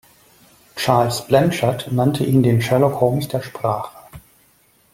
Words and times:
Charles 0.77 1.27
Blanchard 1.27 1.91
nannte 1.91 2.23
ihn 2.23 2.41
den 2.41 2.59
„Sherlock 2.59 2.99
Holmes 3.01 3.27
der 3.27 3.43
Sprache“. 3.43 3.95